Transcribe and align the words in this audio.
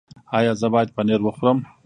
ایا 0.37 0.53
زه 0.59 0.67
باید 0.73 0.93
پنیر 0.95 1.21
وخورم؟ 1.23 1.57